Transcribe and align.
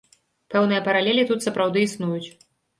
Пэўныя 0.53 0.85
паралелі 0.87 1.27
тут 1.33 1.47
сапраўды 1.49 1.87
існуюць. 1.91 2.27